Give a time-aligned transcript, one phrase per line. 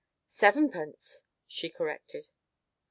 [0.25, 2.27] "Sevenpence!" she corrected.